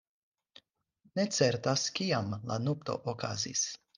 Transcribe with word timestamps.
Ne 1.19 1.25
certas 1.37 1.85
kiam 1.99 2.33
la 2.53 2.59
nupto 2.69 2.99
okazis. 3.15 3.65